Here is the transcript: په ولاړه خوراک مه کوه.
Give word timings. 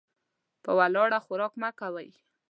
په 0.63 0.71
ولاړه 0.79 1.19
خوراک 1.25 1.53
مه 1.61 1.69
کوه. 1.79 2.05